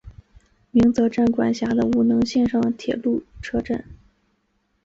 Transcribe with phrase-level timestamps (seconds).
[0.71, 3.85] 鸣泽站管辖的五能线上的铁路车站。